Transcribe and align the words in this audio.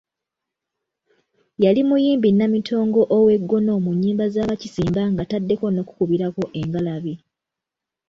Yali 1.63 1.81
muyimbi 1.89 2.29
namitongo 2.33 3.01
ow'eggono 3.17 3.73
mu 3.85 3.91
nnyimba 3.95 4.25
za 4.33 4.41
Baakisimba 4.47 5.01
ng'ataddeko 5.11 5.65
n'okukubirako 5.71 6.43
engalabi. 6.59 7.13